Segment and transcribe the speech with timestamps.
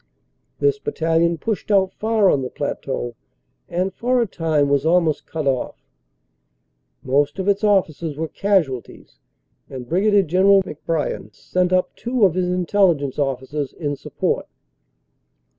[0.57, 3.13] This battalion pushed out far on the plateau
[3.69, 5.85] and for a time was almost cut off.
[7.03, 9.19] Most of its officers were casualties
[9.69, 10.27] and Brig.
[10.27, 14.47] General McBrien sent up two of his Intelligence officers in support.